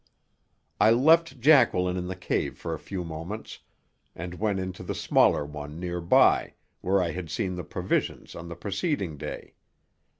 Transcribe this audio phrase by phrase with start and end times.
[0.79, 3.59] I left Jacqueline in the cave for a few moments
[4.15, 8.47] and went into the smaller one near by, where I had seen the provisions on
[8.47, 9.53] the preceding day.